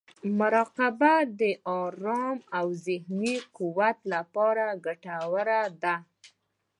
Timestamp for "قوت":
3.57-3.97